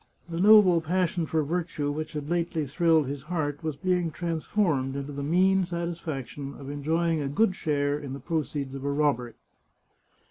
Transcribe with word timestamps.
The 0.27 0.39
noble 0.41 0.81
pas 0.81 1.11
sion 1.11 1.27
for 1.27 1.43
virtue 1.43 1.91
which 1.91 2.13
had 2.13 2.27
lately 2.27 2.65
thrilled 2.65 3.05
his 3.05 3.21
heart 3.21 3.61
was 3.63 3.75
being 3.75 4.09
transformed 4.09 4.95
into 4.95 5.11
the 5.13 5.21
mean 5.21 5.63
satisfaction 5.63 6.55
of 6.57 6.71
enjoying 6.71 7.21
a 7.21 7.29
good 7.29 7.55
share 7.55 7.99
in 7.99 8.13
the 8.13 8.19
proceeds 8.19 8.73
of 8.73 8.83
a 8.83 8.91
robbery. 8.91 9.35